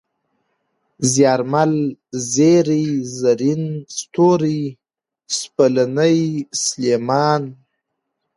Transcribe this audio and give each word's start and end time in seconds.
زيارمل، 1.11 1.73
زېرى، 2.31 2.85
زرين، 3.19 3.63
ستوری، 3.97 4.61
سپېلنی، 5.37 6.19
سلېمان 6.63 7.43